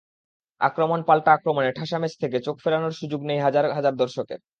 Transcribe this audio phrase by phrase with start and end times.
[0.61, 4.39] আক্রমণ-পাল্টা আক্রমণে ঠাসা ম্যাচ থেকে চোখ ফেরানোর সুযোগ নেই হাজার কয়েক দর্শকের।